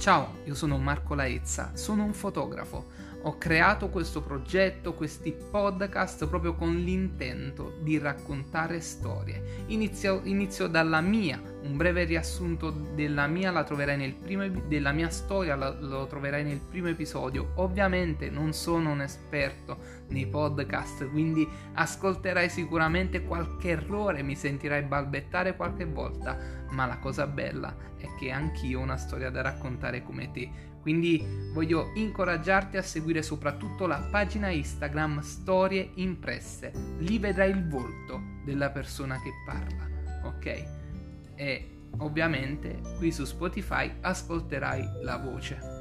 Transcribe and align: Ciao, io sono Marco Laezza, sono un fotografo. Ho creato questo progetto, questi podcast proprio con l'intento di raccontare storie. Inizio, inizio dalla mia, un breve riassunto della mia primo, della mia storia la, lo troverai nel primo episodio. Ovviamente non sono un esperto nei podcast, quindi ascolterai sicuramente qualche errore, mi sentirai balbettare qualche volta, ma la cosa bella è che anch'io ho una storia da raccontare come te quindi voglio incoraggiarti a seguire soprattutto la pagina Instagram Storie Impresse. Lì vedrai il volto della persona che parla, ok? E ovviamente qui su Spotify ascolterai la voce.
Ciao, 0.00 0.38
io 0.44 0.54
sono 0.54 0.78
Marco 0.78 1.14
Laezza, 1.14 1.72
sono 1.74 2.04
un 2.04 2.14
fotografo. 2.14 2.86
Ho 3.24 3.36
creato 3.36 3.90
questo 3.90 4.22
progetto, 4.22 4.94
questi 4.94 5.30
podcast 5.30 6.26
proprio 6.26 6.54
con 6.54 6.74
l'intento 6.74 7.76
di 7.82 7.98
raccontare 7.98 8.80
storie. 8.80 9.64
Inizio, 9.66 10.22
inizio 10.24 10.68
dalla 10.68 11.02
mia, 11.02 11.38
un 11.62 11.76
breve 11.76 12.04
riassunto 12.04 12.70
della 12.70 13.26
mia 13.26 13.52
primo, 14.22 14.48
della 14.48 14.92
mia 14.92 15.10
storia 15.10 15.54
la, 15.56 15.70
lo 15.78 16.06
troverai 16.06 16.44
nel 16.44 16.60
primo 16.60 16.88
episodio. 16.88 17.52
Ovviamente 17.56 18.30
non 18.30 18.52
sono 18.52 18.90
un 18.90 19.02
esperto 19.02 19.78
nei 20.08 20.26
podcast, 20.26 21.08
quindi 21.10 21.46
ascolterai 21.74 22.48
sicuramente 22.48 23.22
qualche 23.22 23.70
errore, 23.70 24.22
mi 24.22 24.34
sentirai 24.34 24.82
balbettare 24.82 25.56
qualche 25.56 25.84
volta, 25.84 26.38
ma 26.70 26.86
la 26.86 26.98
cosa 26.98 27.26
bella 27.26 27.74
è 27.96 28.06
che 28.18 28.30
anch'io 28.30 28.80
ho 28.80 28.82
una 28.82 28.96
storia 28.96 29.30
da 29.30 29.42
raccontare 29.42 30.02
come 30.02 30.30
te 30.30 30.68
quindi 30.80 31.22
voglio 31.52 31.92
incoraggiarti 31.94 32.78
a 32.78 32.82
seguire 32.82 33.22
soprattutto 33.22 33.86
la 33.86 34.08
pagina 34.10 34.48
Instagram 34.48 35.20
Storie 35.20 35.90
Impresse. 35.96 36.72
Lì 37.00 37.18
vedrai 37.18 37.50
il 37.50 37.68
volto 37.68 38.20
della 38.44 38.70
persona 38.70 39.20
che 39.20 39.30
parla, 39.44 39.88
ok? 40.24 40.79
E 41.40 41.70
ovviamente 42.00 42.82
qui 42.98 43.10
su 43.10 43.24
Spotify 43.24 43.90
ascolterai 44.02 45.00
la 45.00 45.16
voce. 45.16 45.79